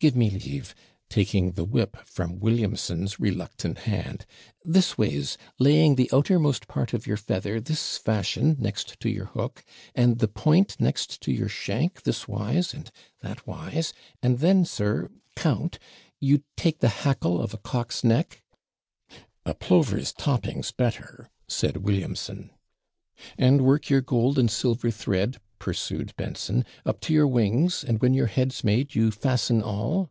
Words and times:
Give 0.00 0.14
me 0.14 0.30
leave;' 0.30 0.76
taking 1.08 1.52
the 1.52 1.64
whip 1.64 1.96
from 2.06 2.38
Williamson's 2.38 3.18
reluctant 3.18 3.78
hand, 3.78 4.26
'this 4.64 4.96
ways, 4.96 5.36
laying 5.58 5.96
the 5.96 6.08
outermost 6.12 6.68
part 6.68 6.94
of 6.94 7.04
your 7.04 7.16
feather 7.16 7.60
this 7.60 7.96
fashion 7.96 8.54
next 8.60 9.00
to 9.00 9.08
your 9.10 9.24
hook, 9.24 9.64
and 9.96 10.20
the 10.20 10.28
point 10.28 10.76
next 10.78 11.20
to 11.22 11.32
your 11.32 11.48
shank, 11.48 12.02
this 12.04 12.28
wise, 12.28 12.72
and 12.72 12.92
that 13.22 13.44
wise; 13.44 13.92
and 14.22 14.38
then, 14.38 14.64
sir, 14.64 15.10
count, 15.34 15.80
you 16.20 16.44
take 16.56 16.78
the 16.78 16.90
hackle 17.02 17.42
of 17.42 17.52
a 17.52 17.58
cock's 17.58 18.04
neck' 18.04 18.44
'A 19.46 19.54
plover's 19.54 20.12
topping's 20.12 20.70
better,' 20.70 21.28
said 21.48 21.78
Williamson. 21.78 22.50
'And 23.36 23.62
work 23.62 23.90
your 23.90 24.00
gold 24.02 24.38
and 24.38 24.48
silver 24.48 24.92
thread,' 24.92 25.40
pursued 25.58 26.14
Benson, 26.16 26.64
'up 26.86 27.00
to 27.00 27.12
your 27.12 27.26
wings, 27.26 27.82
and 27.82 28.00
when 28.00 28.14
your 28.14 28.28
head's 28.28 28.62
made, 28.62 28.94
you 28.94 29.10
fasten 29.10 29.60
all.' 29.60 30.08